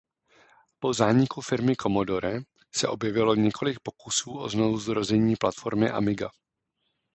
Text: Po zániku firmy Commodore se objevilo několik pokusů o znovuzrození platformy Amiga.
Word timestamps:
Po 0.81 0.93
zániku 0.93 1.41
firmy 1.41 1.75
Commodore 1.75 2.39
se 2.75 2.87
objevilo 2.87 3.35
několik 3.35 3.79
pokusů 3.83 4.37
o 4.37 4.49
znovuzrození 4.49 5.35
platformy 5.35 5.89
Amiga. 5.89 6.29